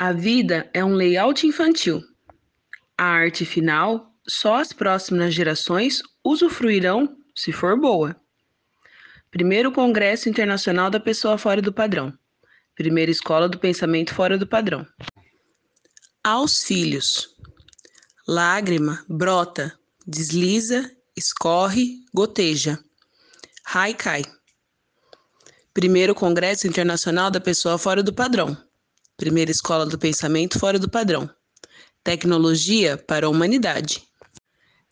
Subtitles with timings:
[0.00, 2.00] A vida é um layout infantil.
[2.96, 8.14] A arte final, só as próximas gerações usufruirão se for boa.
[9.28, 12.16] Primeiro Congresso Internacional da Pessoa Fora do Padrão.
[12.76, 14.86] Primeira Escola do Pensamento Fora do Padrão.
[16.22, 17.34] Aos filhos.
[18.28, 19.76] Lágrima brota,
[20.06, 22.78] desliza, escorre, goteja.
[23.64, 24.22] Haikai.
[25.74, 28.67] Primeiro Congresso Internacional da Pessoa Fora do Padrão.
[29.18, 31.28] Primeira Escola do Pensamento Fora do Padrão.
[32.04, 34.04] Tecnologia para a Humanidade.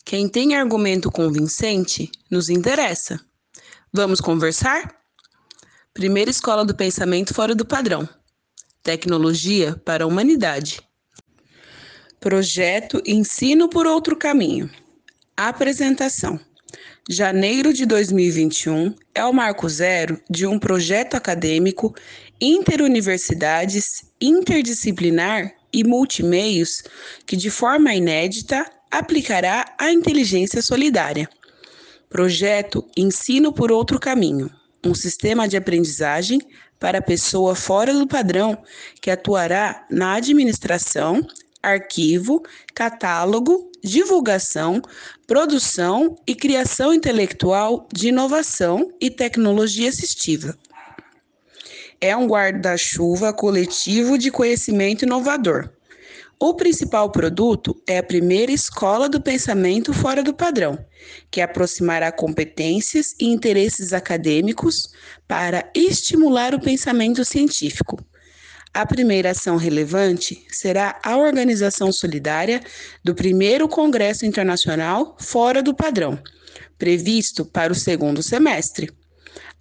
[0.03, 3.21] Quem tem argumento convincente nos interessa.
[3.93, 4.97] Vamos conversar?
[5.93, 8.07] Primeira Escola do Pensamento Fora do Padrão.
[8.83, 10.81] Tecnologia para a Humanidade.
[12.19, 14.69] Projeto Ensino por Outro Caminho.
[15.37, 16.37] Apresentação.
[17.09, 21.95] Janeiro de 2021 é o marco zero de um projeto acadêmico
[22.39, 26.83] interuniversidades, interdisciplinar e multimeios
[27.25, 31.29] que, de forma inédita, aplicará a inteligência solidária.
[32.09, 34.49] Projeto Ensino por Outro Caminho
[34.87, 36.39] um sistema de aprendizagem
[36.79, 38.57] para pessoa fora do padrão
[39.01, 41.25] que atuará na administração,
[41.61, 44.81] arquivo, catálogo, divulgação,
[45.25, 50.57] produção e criação intelectual de inovação e tecnologia assistiva.
[51.99, 55.69] É um guarda-chuva coletivo de conhecimento inovador.
[56.39, 60.77] O principal produto é a primeira escola do pensamento fora do padrão,
[61.31, 64.89] que aproximará competências e interesses acadêmicos
[65.27, 67.97] para estimular o pensamento científico
[68.77, 72.61] a primeira ação relevante será a organização solidária
[73.03, 76.21] do primeiro Congresso Internacional Fora do Padrão,
[76.77, 78.91] previsto para o segundo semestre.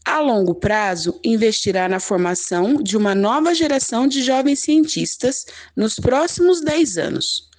[0.06, 6.60] A longo prazo, investirá na formação de uma nova geração de jovens cientistas nos próximos
[6.60, 7.50] 10 anos.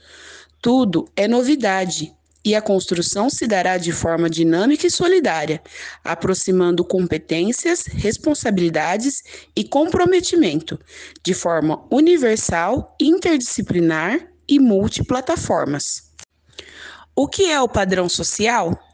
[0.62, 2.14] Tudo é novidade
[2.46, 5.62] e a construção se dará de forma dinâmica e solidária,
[6.06, 10.80] aproximando competências, responsabilidades e comprometimento,
[11.22, 16.14] de forma universal, interdisciplinar e multiplataformas.
[17.14, 18.87] O que é o padrão social?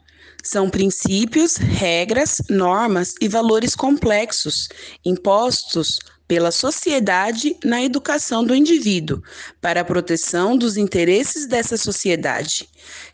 [0.44, 4.68] São princípios, regras, normas e valores complexos
[5.06, 9.22] impostos pela sociedade na educação do indivíduo,
[9.62, 12.68] para a proteção dos interesses dessa sociedade.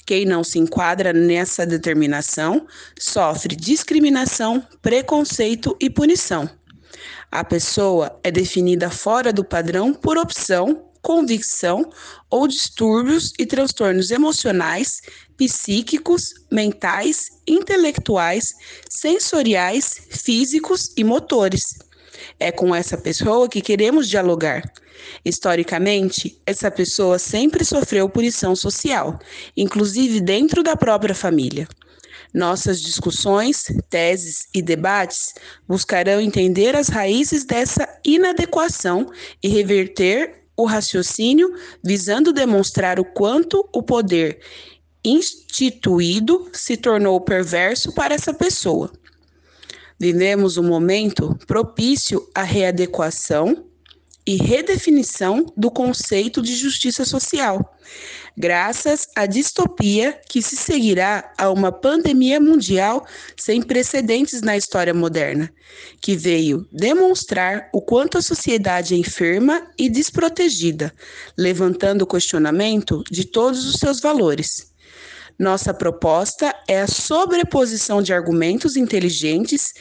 [0.05, 2.65] Quem não se enquadra nessa determinação
[2.97, 6.49] sofre discriminação, preconceito e punição.
[7.31, 11.89] A pessoa é definida fora do padrão por opção, convicção
[12.29, 15.01] ou distúrbios e transtornos emocionais,
[15.35, 18.53] psíquicos, mentais, intelectuais,
[18.87, 21.79] sensoriais, físicos e motores.
[22.39, 24.61] É com essa pessoa que queremos dialogar.
[25.25, 29.17] Historicamente, essa pessoa sempre sofreu punição social,
[29.57, 31.67] inclusive dentro da própria família.
[32.31, 35.33] Nossas discussões, teses e debates
[35.67, 39.11] buscarão entender as raízes dessa inadequação
[39.41, 41.53] e reverter o raciocínio,
[41.83, 44.39] visando demonstrar o quanto o poder
[45.03, 48.91] instituído se tornou perverso para essa pessoa.
[49.97, 53.65] Vivemos um momento propício à readequação
[54.27, 57.77] e redefinição do conceito de justiça social,
[58.37, 65.51] graças à distopia que se seguirá a uma pandemia mundial sem precedentes na história moderna,
[66.01, 70.93] que veio demonstrar o quanto a sociedade é enferma e desprotegida,
[71.37, 74.73] levantando o questionamento de todos os seus valores.
[75.37, 79.73] Nossa proposta é a sobreposição de argumentos inteligentes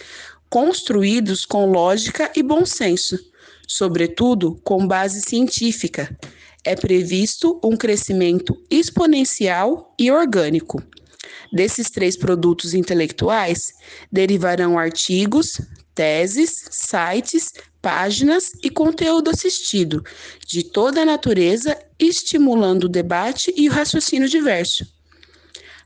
[0.49, 3.19] construídos com lógica e bom senso,
[3.67, 6.17] sobretudo com base científica.
[6.65, 10.83] É previsto um crescimento exponencial e orgânico.
[11.53, 13.73] Desses três produtos intelectuais
[14.11, 15.61] derivarão artigos,
[15.95, 20.05] teses, sites, páginas e conteúdo assistido,
[20.47, 24.87] de toda a natureza, estimulando o debate e o raciocínio diverso.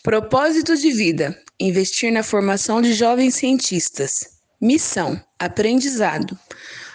[0.00, 4.20] Propósito de vida: investir na formação de jovens cientistas.
[4.60, 6.38] Missão: aprendizado.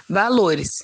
[0.10, 0.80] Valores: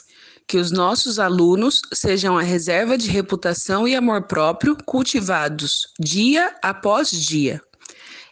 [0.45, 7.09] que os nossos alunos sejam a reserva de reputação e amor próprio cultivados dia após
[7.09, 7.61] dia.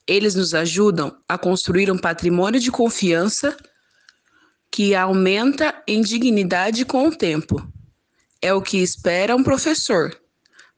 [0.05, 3.55] Eles nos ajudam a construir um patrimônio de confiança
[4.69, 7.65] que aumenta em dignidade com o tempo.
[8.45, 10.15] É o que espera um professor: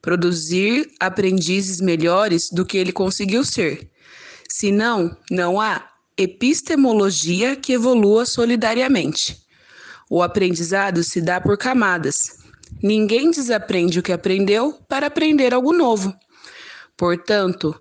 [0.01, 3.91] produzir aprendizes melhores do que ele conseguiu ser.
[4.47, 5.85] Senão, não há
[6.17, 9.45] epistemologia que evolua solidariamente.
[10.09, 12.37] O aprendizado se dá por camadas.
[12.81, 16.15] Ninguém desaprende o que aprendeu para aprender algo novo.
[16.95, 17.75] Portanto,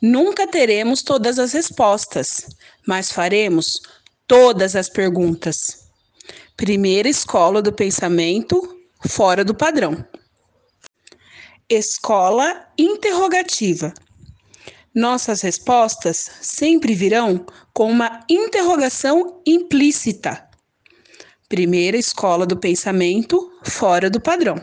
[0.00, 2.46] Nunca teremos todas as respostas,
[2.86, 3.80] mas faremos
[4.26, 5.88] todas as perguntas.
[6.56, 8.76] Primeira escola do pensamento
[9.06, 10.04] fora do padrão.
[11.68, 13.92] Escola interrogativa.
[14.98, 20.44] Nossas respostas sempre virão com uma interrogação implícita.
[21.48, 24.56] Primeira escola do pensamento fora do padrão.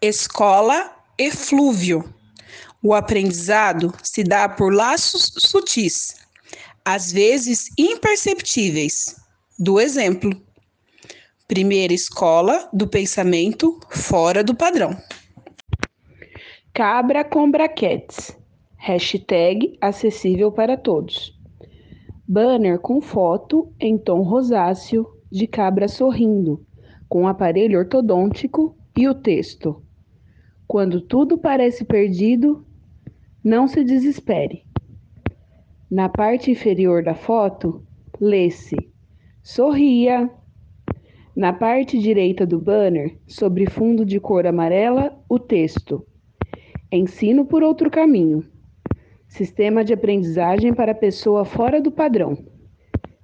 [0.00, 2.14] Escola eflúvio.
[2.80, 6.14] O aprendizado se dá por laços sutis,
[6.84, 9.16] às vezes imperceptíveis.
[9.58, 10.30] Do exemplo.
[11.48, 14.96] Primeira escola do pensamento fora do padrão.
[16.72, 18.40] Cabra com braquetes.
[18.84, 21.40] Hashtag acessível para todos.
[22.26, 26.66] Banner com foto em tom rosáceo de cabra sorrindo,
[27.08, 29.80] com aparelho ortodôntico e o texto:
[30.66, 32.66] Quando tudo parece perdido,
[33.44, 34.64] não se desespere.
[35.88, 37.86] Na parte inferior da foto,
[38.20, 38.74] lê-se:
[39.44, 40.28] Sorria.
[41.36, 46.04] Na parte direita do banner, sobre fundo de cor amarela, o texto:
[46.90, 48.44] Ensino por outro caminho.
[49.32, 52.36] Sistema de aprendizagem para pessoa fora do padrão.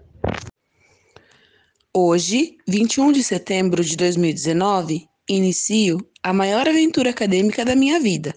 [1.95, 8.35] Hoje, 21 de setembro de 2019, inicio a maior aventura acadêmica da minha vida,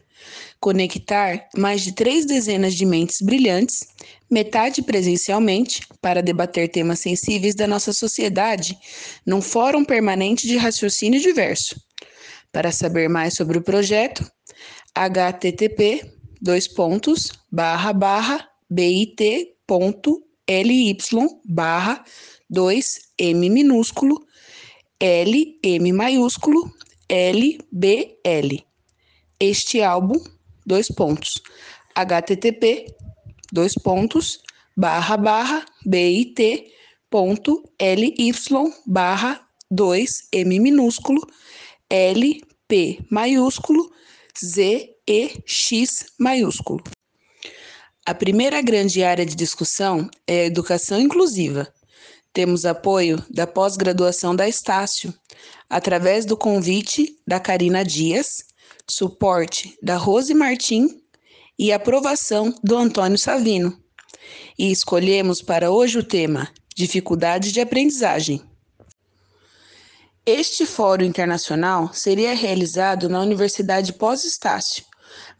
[0.60, 3.86] conectar mais de três dezenas de mentes brilhantes,
[4.30, 8.76] metade presencialmente, para debater temas sensíveis da nossa sociedade,
[9.24, 11.80] num fórum permanente de raciocínio diverso.
[12.52, 14.24] Para saber mais sobre o projeto,
[14.94, 16.10] http
[16.40, 19.36] dois pontos barra barra bit.ly
[21.44, 22.04] barra
[22.52, 24.24] 2m minúsculo
[24.98, 26.70] L M maiúsculo
[27.08, 28.64] L B L.
[29.38, 30.18] Este álbum
[30.66, 31.40] dois pontos
[31.94, 32.94] http
[33.52, 34.40] dois pontos
[34.76, 36.72] barra barra bit
[37.08, 38.32] ponto ly
[38.86, 41.20] barra 2 m minúsculo
[41.88, 43.90] l p maiúsculo
[44.38, 46.82] z e x maiúsculo.
[48.04, 51.72] A primeira grande área de discussão é a educação inclusiva.
[52.32, 55.12] Temos apoio da pós-graduação da Estácio,
[55.70, 58.44] através do convite da Karina Dias,
[58.88, 60.88] suporte da Rose Martim
[61.58, 63.76] e aprovação do Antônio Savino.
[64.58, 68.42] E escolhemos para hoje o tema Dificuldades de aprendizagem.
[70.24, 74.84] Este fórum internacional seria realizado na Universidade Pós-Estácio,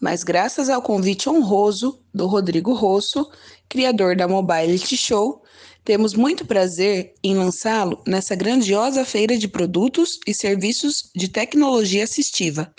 [0.01, 3.29] mas graças ao convite honroso do Rodrigo Rosso,
[3.69, 5.43] criador da Mobility Show,
[5.85, 12.75] temos muito prazer em lançá-lo nessa grandiosa feira de produtos e serviços de tecnologia assistiva,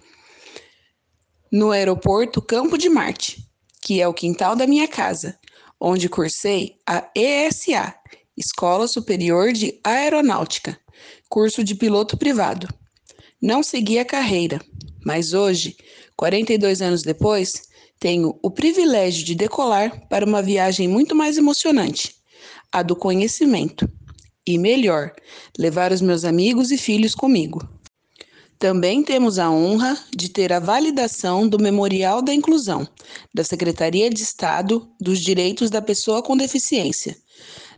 [1.52, 3.46] no aeroporto Campo de Marte,
[3.82, 5.38] que é o quintal da minha casa,
[5.80, 7.94] onde cursei a ESA,
[8.36, 10.80] Escola Superior de Aeronáutica,
[11.30, 12.68] curso de piloto privado.
[13.42, 14.60] Não segui a carreira,
[15.06, 15.78] mas hoje,
[16.16, 17.68] 42 anos depois,
[18.00, 22.16] tenho o privilégio de decolar para uma viagem muito mais emocionante,
[22.72, 23.90] a do conhecimento.
[24.46, 25.14] E melhor,
[25.58, 27.68] levar os meus amigos e filhos comigo.
[28.60, 32.88] Também temos a honra de ter a validação do Memorial da Inclusão,
[33.34, 37.16] da Secretaria de Estado dos Direitos da Pessoa com Deficiência,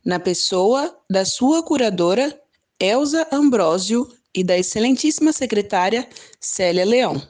[0.05, 2.39] na pessoa da sua curadora,
[2.79, 6.07] Elza Ambrósio, e da excelentíssima secretária
[6.39, 7.21] Célia Leão.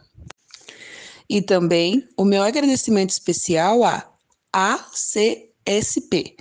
[1.29, 4.05] E também o meu agradecimento especial à
[4.51, 6.35] ACSP,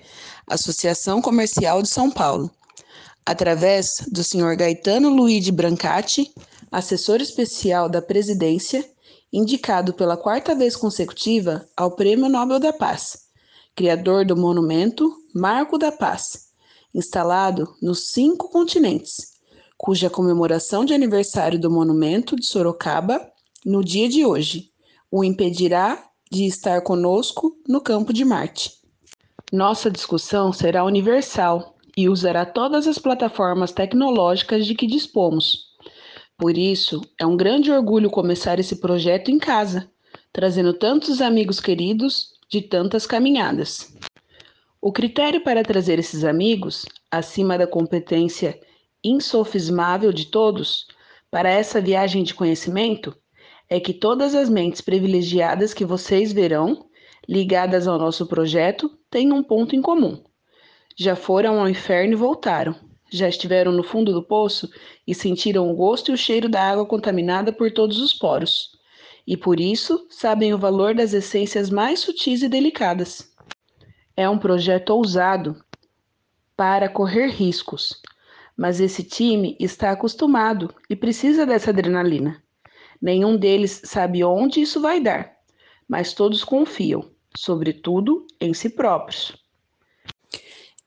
[0.47, 2.51] Associação Comercial de São Paulo,
[3.25, 6.33] através do senhor Gaetano Luigi Brancati,
[6.71, 8.85] assessor especial da presidência,
[9.33, 13.29] indicado pela quarta vez consecutiva ao Prêmio Nobel da Paz,
[13.75, 16.49] criador do monumento Marco da Paz,
[16.95, 19.35] instalado nos cinco continentes,
[19.77, 23.21] cuja comemoração de aniversário do monumento de Sorocaba,
[23.65, 24.71] no dia de hoje,
[25.11, 28.73] o impedirá de estar conosco no campo de Marte.
[29.53, 35.68] Nossa discussão será universal e usará todas as plataformas tecnológicas de que dispomos
[36.39, 39.91] por isso, é um grande orgulho começar esse projeto em casa,
[40.33, 43.93] trazendo tantos amigos queridos de tantas caminhadas.
[44.81, 48.57] O critério para trazer esses amigos, acima da competência
[49.03, 50.87] insofismável de todos,
[51.29, 53.17] para essa viagem de conhecimento,
[53.69, 56.87] é que todas as mentes privilegiadas que vocês verão,
[57.29, 60.23] ligadas ao nosso projeto, têm um ponto em comum.
[60.97, 64.71] Já foram ao inferno e voltaram já estiveram no fundo do poço
[65.07, 68.77] e sentiram o gosto e o cheiro da água contaminada por todos os poros.
[69.27, 73.31] E por isso sabem o valor das essências mais sutis e delicadas.
[74.17, 75.63] É um projeto ousado
[76.57, 78.01] para correr riscos,
[78.57, 82.43] mas esse time está acostumado e precisa dessa adrenalina.
[83.01, 85.37] Nenhum deles sabe onde isso vai dar,
[85.87, 89.37] mas todos confiam, sobretudo em si próprios.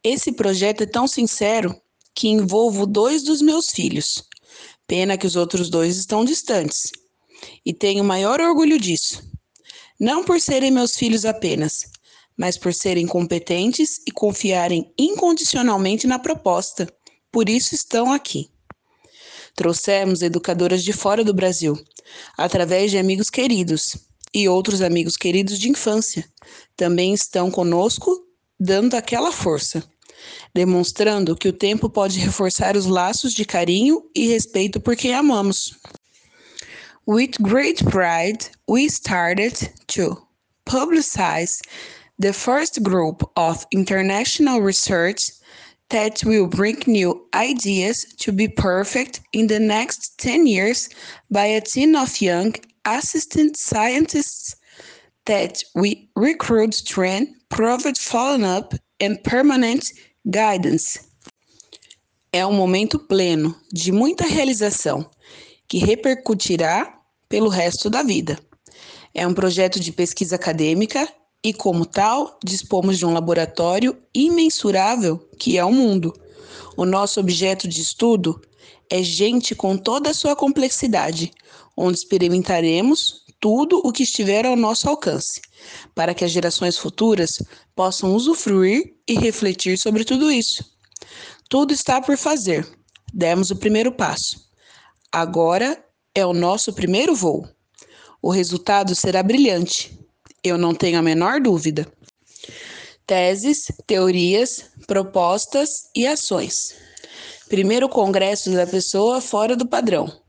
[0.04, 1.74] Esse projeto é tão sincero
[2.14, 4.24] que envolvo dois dos meus filhos.
[4.88, 6.92] Pena que os outros dois estão distantes.
[7.66, 9.24] E tenho maior orgulho disso.
[10.00, 11.86] Não por serem meus filhos apenas,
[12.38, 16.88] mas por serem competentes e confiarem incondicionalmente na proposta.
[17.32, 18.50] Por isso estão aqui.
[19.56, 21.78] Trouxemos educadoras de fora do Brasil,
[22.38, 23.96] através de amigos queridos
[24.34, 26.28] e outros amigos queridos de infância.
[26.76, 28.26] Também estão conosco,
[28.60, 29.84] dando aquela força
[30.54, 35.74] demonstrando que o tempo pode reforçar os laços de carinho e respeito por quem amamos.
[37.08, 39.54] With great pride, we started
[39.88, 40.18] to
[40.66, 41.60] publicize
[42.20, 45.32] the first group of international research
[45.90, 50.90] that will bring new ideas to be perfect in the next 10 years
[51.30, 54.56] by a team of young assistant scientists
[55.26, 59.92] that we recruit, train, provide follow-up, and permanent
[60.24, 61.02] Guidance
[62.32, 65.10] é um momento pleno de muita realização
[65.68, 66.96] que repercutirá
[67.28, 68.38] pelo resto da vida.
[69.16, 71.12] É um projeto de pesquisa acadêmica
[71.44, 76.14] e, como tal, dispomos de um laboratório imensurável que é o mundo.
[76.78, 78.40] O nosso objeto de estudo
[78.92, 81.32] é gente com toda a sua complexidade,
[81.76, 85.42] onde experimentaremos tudo o que estiver ao nosso alcance,
[85.96, 87.42] para que as gerações futuras
[87.76, 90.64] possam usufruir e refletir sobre tudo isso.
[91.50, 92.66] Tudo está por fazer.
[93.12, 94.48] Demos o primeiro passo.
[95.12, 95.84] Agora
[96.16, 97.50] é o nosso primeiro voo.
[98.22, 100.00] O resultado será brilhante,
[100.44, 101.92] eu não tenho a menor dúvida.
[103.08, 106.76] Teses, teorias, propostas e ações.
[107.50, 110.22] Primeiro Congresso da Pessoa Fora do Padrão.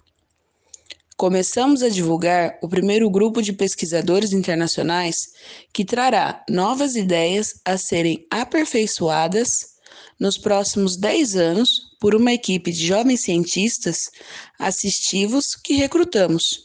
[1.16, 5.28] Começamos a divulgar o primeiro grupo de pesquisadores internacionais
[5.72, 9.72] que trará novas ideias a serem aperfeiçoadas
[10.18, 14.10] nos próximos 10 anos por uma equipe de jovens cientistas
[14.58, 16.64] assistivos que recrutamos.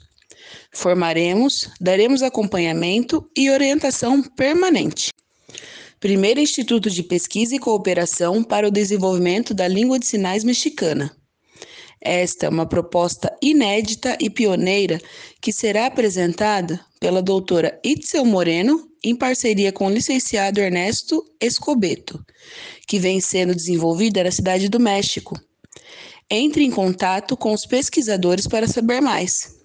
[0.71, 5.09] Formaremos, daremos acompanhamento e orientação permanente.
[5.99, 11.11] Primeiro Instituto de Pesquisa e Cooperação para o Desenvolvimento da Língua de Sinais Mexicana.
[12.01, 14.99] Esta é uma proposta inédita e pioneira
[15.41, 22.23] que será apresentada pela doutora Itzel Moreno em parceria com o licenciado Ernesto Escobeto,
[22.87, 25.39] que vem sendo desenvolvida na cidade do México.
[26.29, 29.55] Entre em contato com os pesquisadores para saber mais.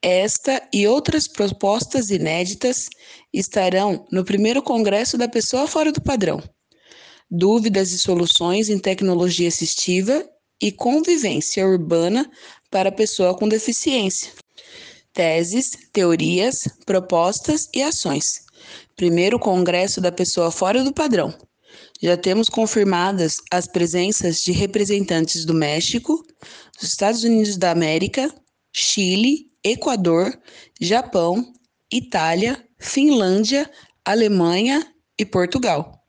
[0.00, 2.88] Esta e outras propostas inéditas
[3.32, 6.40] estarão no primeiro Congresso da Pessoa Fora do Padrão.
[7.28, 10.24] Dúvidas e soluções em tecnologia assistiva
[10.60, 12.30] e convivência urbana
[12.70, 14.32] para a pessoa com deficiência.
[15.12, 18.44] Teses, teorias, propostas e ações.
[18.94, 21.34] Primeiro Congresso da Pessoa Fora do Padrão.
[22.02, 26.22] Já temos confirmadas as presenças de representantes do México,
[26.78, 28.32] dos Estados Unidos da América,
[28.72, 30.32] Chile Equador,
[30.80, 31.52] Japão,
[31.90, 33.68] Itália, Finlândia,
[34.04, 34.86] Alemanha
[35.18, 36.04] e Portugal.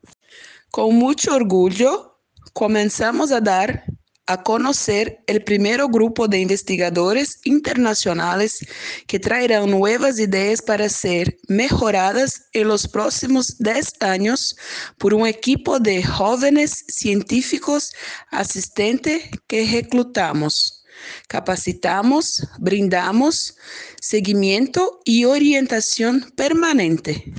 [0.71, 2.05] Com muito orgulho,
[2.53, 3.83] começamos a dar
[4.27, 8.59] a conhecer o primeiro grupo de investigadores internacionais
[9.07, 14.53] que trairão novas ideias para ser melhoradas em los próximos 10 anos
[14.97, 17.91] por um equipo de jovens científicos
[18.31, 20.83] assistentes que reclutamos.
[21.29, 23.55] Capacitamos, brindamos
[24.01, 27.33] seguimiento y orientación permanente.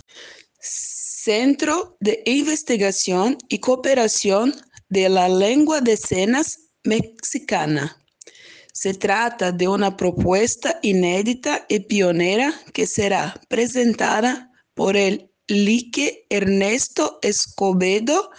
[0.61, 4.55] Centro de Investigación y Cooperación
[4.89, 7.97] de la Lengua de Señas Mexicana.
[8.73, 17.19] Se trata de una propuesta inédita y pionera que será presentada por el Lique Ernesto
[17.23, 18.31] Escobedo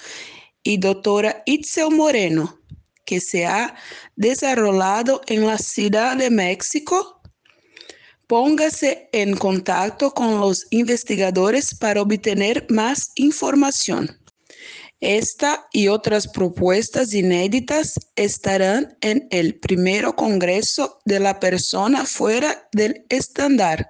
[0.63, 2.62] y doctora Itzel Moreno,
[3.06, 3.75] que se ha
[4.15, 7.21] desarrollado en la Ciudad de México,
[8.28, 14.19] póngase en contacto con los investigadores para obtener más información.
[15.02, 23.06] Esta y otras propuestas inéditas estarán en el primero Congreso de la Persona Fuera del
[23.08, 23.90] Estándar.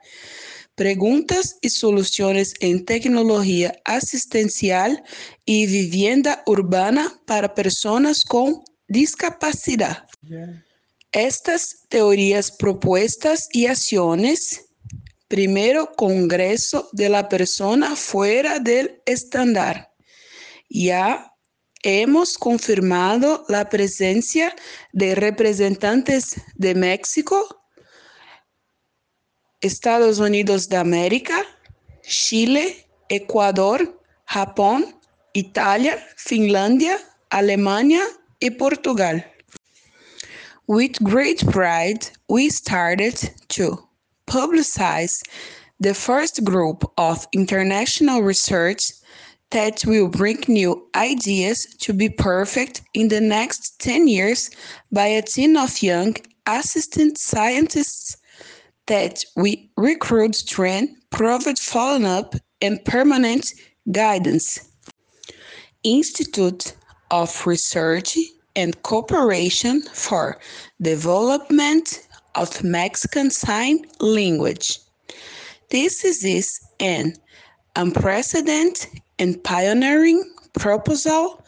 [0.75, 5.03] Preguntas y soluciones en tecnología asistencial
[5.45, 10.05] y vivienda urbana para personas con discapacidad.
[11.11, 14.65] Estas teorías propuestas y acciones,
[15.27, 19.88] primero Congreso de la Persona fuera del estándar.
[20.69, 21.33] Ya
[21.83, 24.55] hemos confirmado la presencia
[24.93, 27.63] de representantes de México,
[29.61, 31.43] Estados Unidos de América,
[32.03, 34.95] Chile, Ecuador, Japón,
[35.33, 36.97] Italia, Finlandia,
[37.29, 38.01] Alemania
[38.39, 39.23] e Portugal.
[40.67, 43.15] With great pride, we started
[43.49, 43.89] to
[44.27, 45.23] publicize
[45.79, 48.93] the first group of international research
[49.51, 54.51] that will bring new ideas to be perfect in the next 10 years
[54.91, 58.17] by a team of young assistant scientists
[58.85, 63.53] that we recruit, train, provide follow-up, and permanent
[63.91, 64.59] guidance.
[65.83, 66.75] Institute
[67.11, 68.17] of Research
[68.55, 70.39] and Cooperation for
[70.81, 74.79] Development of Mexican Sign Language.
[75.69, 77.13] This is an
[77.75, 81.43] unprecedented and pioneering proposal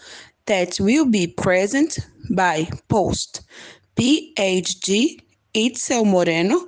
[0.46, 2.00] that will be present
[2.36, 3.42] by post
[3.96, 5.20] PhD
[5.54, 6.68] Itzel Moreno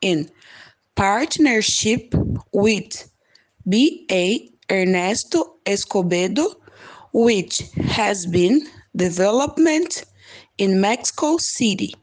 [0.00, 0.28] in
[0.96, 2.14] partnership
[2.52, 3.10] with
[3.66, 4.38] BA
[4.70, 6.54] Ernesto Escobedo
[7.12, 10.04] which has been development
[10.58, 11.94] in Mexico City.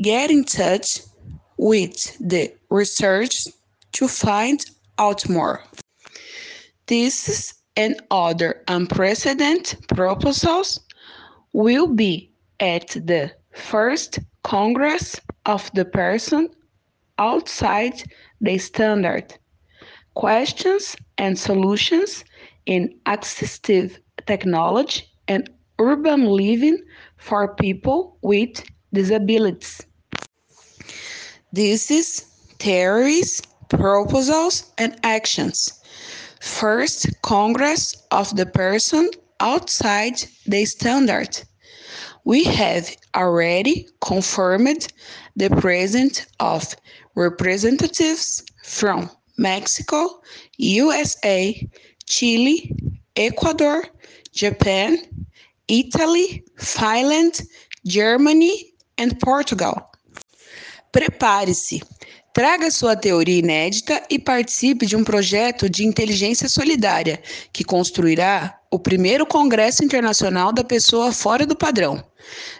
[0.00, 1.00] Get in touch
[1.56, 3.46] with the research
[3.92, 4.64] to find
[4.98, 5.62] out more.
[6.86, 10.80] This and other unprecedented proposals
[11.52, 16.50] will be at the first Congress of the Person
[17.18, 18.02] Outside
[18.40, 19.34] the Standard
[20.14, 22.24] Questions and Solutions
[22.66, 26.78] in Assistive Technology and Urban Living
[27.16, 29.80] for People with Disabilities.
[31.52, 32.20] This is
[32.58, 35.80] theories, proposals, and actions.
[36.44, 39.08] First Congress of the Person
[39.40, 41.40] Outside the Standard.
[42.24, 44.88] We have already confirmed
[45.34, 46.76] the presence of
[47.14, 50.20] representatives from Mexico,
[50.58, 51.66] USA,
[52.04, 52.76] Chile,
[53.16, 53.84] Ecuador,
[54.34, 54.98] Japan,
[55.66, 57.40] Italy, Finland,
[57.86, 59.80] Germany and Portugal.
[60.92, 61.80] Prepare-se!
[62.34, 68.78] Traga sua teoria inédita e participe de um projeto de inteligência solidária que construirá o
[68.78, 72.04] primeiro Congresso Internacional da Pessoa Fora do Padrão.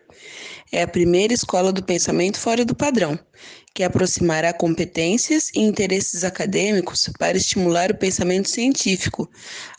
[0.73, 3.17] É a primeira escola do pensamento fora do padrão,
[3.77, 9.31] que aproximará competências e interesses acadêmicos para estimular o pensamento científico,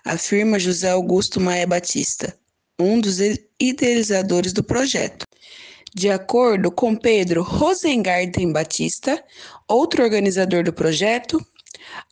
[0.05, 2.37] afirma José Augusto Maia Batista,
[2.79, 3.17] um dos
[3.59, 5.25] idealizadores do projeto.
[5.95, 9.19] De acordo com Pedro Rosengarten Batista,
[9.67, 11.43] outro organizador do projeto,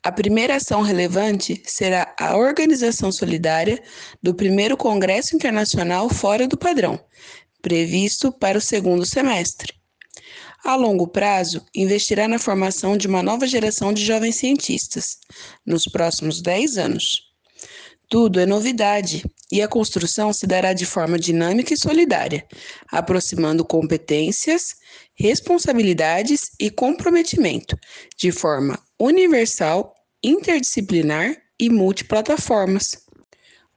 [0.01, 3.79] a primeira ação relevante será a organização solidária
[4.23, 6.99] do primeiro Congresso Internacional Fora do Padrão,
[7.61, 9.84] previsto para o segundo semestre.
[10.65, 15.19] A longo prazo, investirá na formação de uma nova geração de jovens cientistas,
[15.63, 17.21] nos próximos 10 anos.
[18.10, 22.43] Tudo é novidade e a construção se dará de forma dinâmica e solidária,
[22.91, 24.73] aproximando competências,
[25.13, 27.78] responsabilidades e comprometimento,
[28.17, 32.97] de forma universal, interdisciplinar e multiplataformas.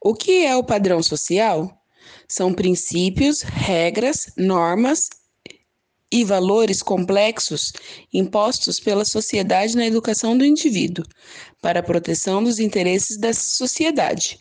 [0.03, 1.71] O que é o padrão social?
[2.27, 5.11] São princípios, regras, normas
[6.11, 7.73] e valores complexos
[8.13, 11.05] impostos pela sociedade na educação do indivíduo,
[11.61, 14.41] para a proteção dos interesses dessa sociedade.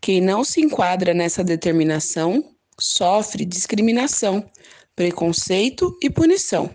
[0.00, 2.42] Quem não se enquadra nessa determinação
[2.78, 4.48] sofre discriminação,
[4.96, 6.74] preconceito e punição.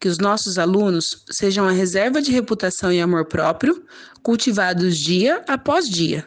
[0.00, 3.84] que os nossos alunos sejam a reserva de reputação e amor próprio,
[4.22, 6.26] cultivados dia após dia.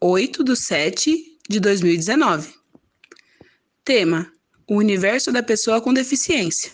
[0.01, 2.55] 8 de 7 de 2019.
[3.85, 4.33] Tema:
[4.67, 6.73] O universo da pessoa com deficiência.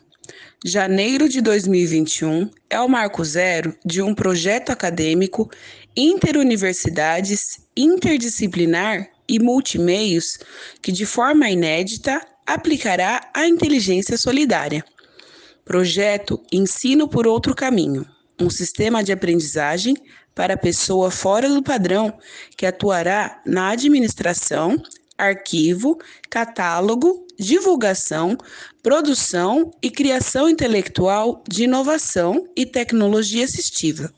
[0.65, 5.51] Janeiro de 2021 é o marco zero de um projeto acadêmico
[5.97, 10.39] interuniversidades, interdisciplinar e multimeios
[10.81, 14.85] que, de forma inédita, aplicará a inteligência solidária.
[15.65, 18.07] Projeto Ensino por Outro Caminho
[18.41, 19.97] um sistema de aprendizagem
[20.35, 22.19] para pessoa fora do padrão
[22.57, 24.83] que atuará na administração,
[25.17, 25.99] arquivo,
[26.31, 28.37] catálogo, divulgação,
[28.83, 34.13] produção e criação intelectual de inovação e tecnologia assistiva.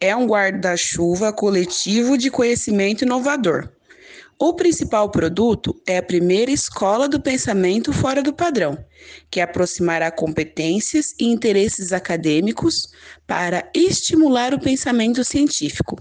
[0.00, 3.70] É um guarda-chuva coletivo de conhecimento inovador
[4.40, 8.78] o principal produto é a primeira escola do pensamento fora do padrão,
[9.28, 12.88] que aproximará competências e interesses acadêmicos
[13.26, 15.98] para estimular o pensamento científico.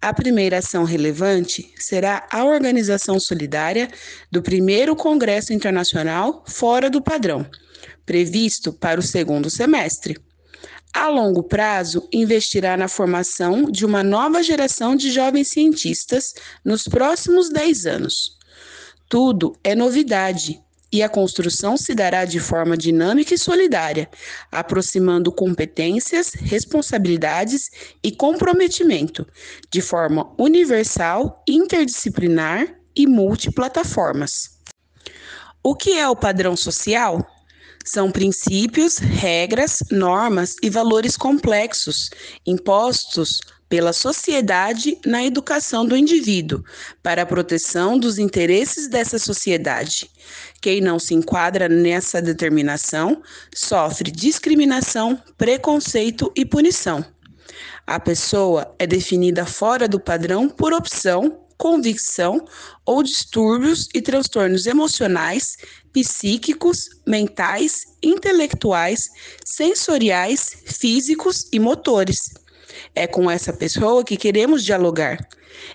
[0.00, 3.88] A primeira ação relevante será a organização solidária
[4.30, 7.48] do primeiro Congresso Internacional Fora do Padrão,
[8.04, 10.16] previsto para o segundo semestre.
[10.92, 16.32] A longo prazo, investirá na formação de uma nova geração de jovens cientistas
[16.64, 18.36] nos próximos 10 anos.
[19.08, 20.60] Tudo é novidade
[20.96, 24.08] e a construção se dará de forma dinâmica e solidária,
[24.50, 27.70] aproximando competências, responsabilidades
[28.02, 29.26] e comprometimento
[29.70, 34.56] de forma universal, interdisciplinar e multiplataformas.
[35.62, 37.22] O que é o padrão social?
[37.84, 42.08] São princípios, regras, normas e valores complexos
[42.46, 46.64] impostos pela sociedade na educação do indivíduo,
[47.02, 50.10] para a proteção dos interesses dessa sociedade.
[50.66, 53.22] Quem não se enquadra nessa determinação
[53.54, 57.04] sofre discriminação, preconceito e punição.
[57.86, 62.44] A pessoa é definida fora do padrão por opção convicção
[62.84, 65.56] ou distúrbios e transtornos emocionais,
[65.92, 69.08] psíquicos, mentais, intelectuais,
[69.44, 72.34] sensoriais, físicos e motores.
[72.94, 75.18] É com essa pessoa que queremos dialogar.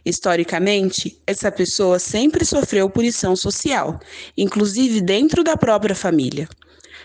[0.06, 4.00] Historicamente, essa pessoa sempre sofreu punição social,
[4.38, 6.48] inclusive dentro da própria família.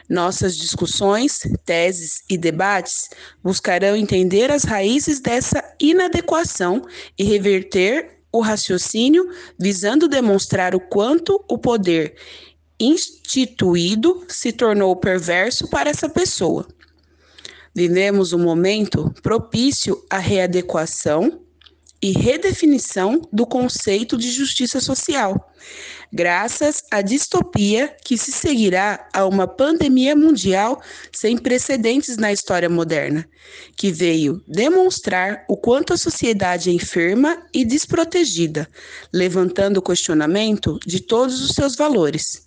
[0.08, 3.08] Nossas discussões, teses e debates
[3.42, 6.82] buscarão entender as raízes dessa inadequação
[7.18, 9.28] e reverter o raciocínio
[9.58, 12.14] visando demonstrar o quanto o poder
[12.78, 16.66] instituído se tornou perverso para essa pessoa.
[17.76, 21.42] Vivemos um momento propício à readequação
[22.02, 25.52] e redefinição do conceito de justiça social.
[26.10, 30.80] graças à distopia que se seguirá a uma pandemia mundial
[31.12, 33.28] sem precedentes na história moderna,
[33.76, 38.66] que veio demonstrar o quanto a sociedade é enferma e desprotegida,
[39.12, 42.45] levantando o questionamento de todos os seus valores.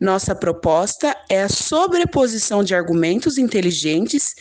[0.00, 4.34] Nossa proposta é a sobreposição de argumentos inteligentes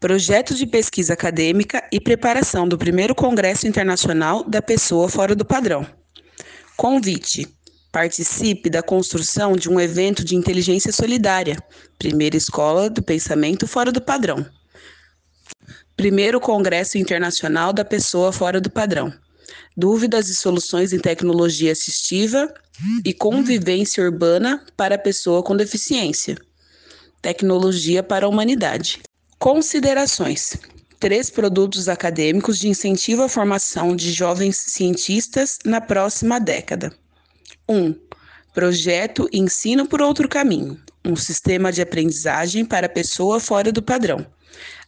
[0.00, 5.86] Projeto de pesquisa acadêmica e preparação do primeiro Congresso Internacional da Pessoa Fora do Padrão.
[6.76, 7.46] Convite:
[7.92, 11.56] participe da construção de um evento de inteligência solidária,
[11.98, 14.44] primeira escola do pensamento fora do padrão.
[15.94, 19.12] Primeiro Congresso Internacional da Pessoa Fora do Padrão.
[19.76, 22.52] Dúvidas e soluções em tecnologia assistiva
[23.04, 26.36] e convivência urbana para a pessoa com deficiência.
[27.20, 29.00] Tecnologia para a humanidade.
[29.38, 30.56] Considerações:
[31.00, 36.92] três produtos acadêmicos de incentivo à formação de jovens cientistas na próxima década.
[37.68, 37.76] 1.
[37.76, 37.94] Um,
[38.52, 44.26] projeto Ensino por Outro Caminho um sistema de aprendizagem para pessoa fora do padrão.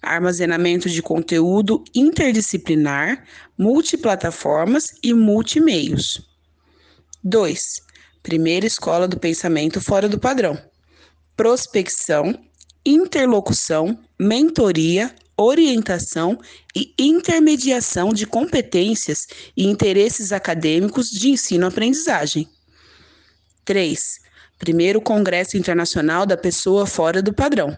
[0.00, 3.24] Armazenamento de conteúdo interdisciplinar,
[3.58, 6.20] multiplataformas e multimeios.
[7.22, 7.80] 2.
[8.22, 10.58] Primeira escola do pensamento fora do padrão.
[11.36, 12.38] Prospecção,
[12.84, 16.38] interlocução, mentoria, orientação
[16.76, 22.48] e intermediação de competências e interesses acadêmicos de ensino-aprendizagem.
[23.64, 24.23] 3.
[24.64, 27.76] Primeiro Congresso Internacional da Pessoa Fora do Padrão.